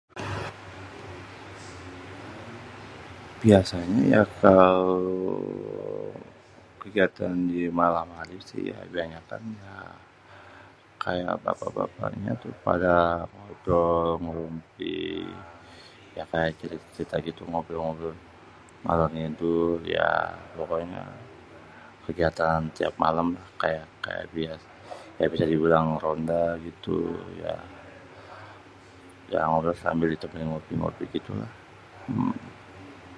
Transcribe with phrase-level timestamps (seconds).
[3.41, 4.79] Biasanyé ya kalo
[6.81, 9.77] kegiatan di malam hari sih ya kebanyakan ya
[11.03, 12.95] kayak bapak-bapaknya tuh pada
[13.35, 15.01] ngobrol, ngerumpi,
[16.17, 18.15] ya kayak cerita-cerita gitu ngobrol-ngobrol
[18.85, 20.09] ngalor-ngidul ya
[20.57, 21.03] pokoknya
[22.05, 23.27] kegiatan tiap malem
[23.61, 24.25] kayak, kayak,
[25.17, 26.95] kayak biasanya dibilang ronda gitu
[27.43, 27.55] ya,
[29.33, 31.51] yang harus sambil ditemenin ngopi-ngopi gitu lah.